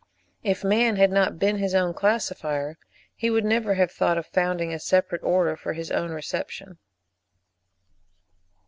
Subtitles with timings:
[0.41, 2.79] If man had not been his own classifier,
[3.15, 6.79] he would never have thought of founding a separate order for his own reception.